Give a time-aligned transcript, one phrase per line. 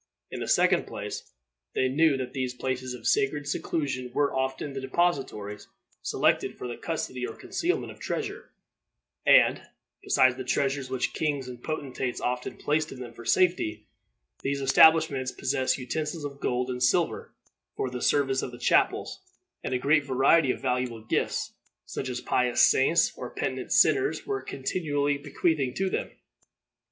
[0.31, 1.31] In the second place,
[1.75, 5.67] they knew that these places of sacred seclusion were often the depositories
[6.01, 8.49] selected for the custody or concealment of treasure;
[9.27, 9.61] and,
[10.01, 13.85] besides the treasures which kings and potentates often placed in them for safety,
[14.41, 17.31] these establishments possessed utensils of gold and silver
[17.75, 19.19] for the service of the chapels,
[19.63, 21.53] and a great variety of valuable gifts,
[21.85, 26.09] such as pious saints or penitent sinners were continually bequeathing to them.